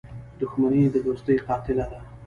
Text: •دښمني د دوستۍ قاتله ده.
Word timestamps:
•دښمني 0.39 0.83
د 0.93 0.95
دوستۍ 1.05 1.37
قاتله 1.47 1.85
ده. 1.91 1.99